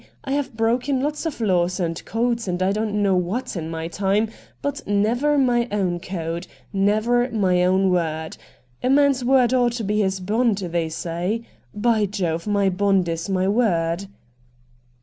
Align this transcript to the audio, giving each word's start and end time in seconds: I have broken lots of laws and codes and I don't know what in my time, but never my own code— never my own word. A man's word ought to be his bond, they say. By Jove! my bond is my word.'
I 0.23 0.31
have 0.31 0.57
broken 0.57 0.99
lots 1.01 1.27
of 1.27 1.39
laws 1.39 1.79
and 1.79 2.03
codes 2.05 2.47
and 2.47 2.63
I 2.63 2.71
don't 2.71 3.03
know 3.03 3.15
what 3.15 3.55
in 3.55 3.69
my 3.69 3.87
time, 3.87 4.29
but 4.63 4.87
never 4.87 5.37
my 5.37 5.67
own 5.71 5.99
code— 5.99 6.47
never 6.89 7.29
my 7.29 7.63
own 7.63 7.91
word. 7.91 8.35
A 8.81 8.89
man's 8.89 9.23
word 9.23 9.53
ought 9.53 9.73
to 9.73 9.83
be 9.83 9.99
his 10.01 10.19
bond, 10.19 10.57
they 10.57 10.89
say. 10.89 11.43
By 11.75 12.07
Jove! 12.07 12.47
my 12.47 12.67
bond 12.67 13.07
is 13.09 13.29
my 13.29 13.47
word.' 13.47 14.07